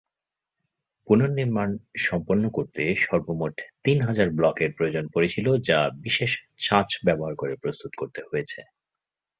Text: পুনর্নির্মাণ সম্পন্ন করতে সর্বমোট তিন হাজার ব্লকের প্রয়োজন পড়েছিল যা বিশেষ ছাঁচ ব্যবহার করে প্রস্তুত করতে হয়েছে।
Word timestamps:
পুনর্নির্মাণ 1.07 1.69
সম্পন্ন 1.99 2.43
করতে 2.49 2.83
সর্বমোট 2.97 3.55
তিন 3.83 3.97
হাজার 4.01 4.27
ব্লকের 4.29 4.71
প্রয়োজন 4.77 5.05
পড়েছিল 5.13 5.47
যা 5.69 5.79
বিশেষ 6.01 6.31
ছাঁচ 6.59 6.89
ব্যবহার 7.05 7.33
করে 7.35 7.53
প্রস্তুত 7.55 7.91
করতে 7.97 8.21
হয়েছে। 8.29 8.59